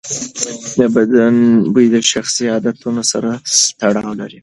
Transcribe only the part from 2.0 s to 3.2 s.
شخصي عادتونو